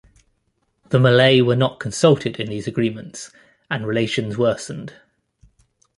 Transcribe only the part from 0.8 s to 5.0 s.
The Malay were not consulted in these agreements, and relations worsened.